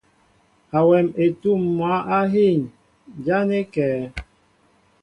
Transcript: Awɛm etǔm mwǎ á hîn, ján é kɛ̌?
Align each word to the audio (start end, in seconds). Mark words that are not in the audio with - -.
Awɛm 0.77 1.07
etǔm 1.23 1.61
mwǎ 1.77 1.93
á 2.17 2.19
hîn, 2.31 2.59
ján 3.25 3.49
é 3.59 3.61
kɛ̌? 3.73 3.89